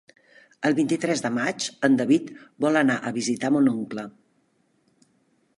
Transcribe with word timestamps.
El 0.69 0.75
vint-i-tres 0.79 1.21
de 1.25 1.31
maig 1.35 1.67
en 1.89 1.99
David 2.01 2.33
vol 2.65 2.81
anar 2.83 2.97
a 3.11 3.15
visitar 3.21 3.55
mon 3.59 3.73
oncle. 3.77 4.11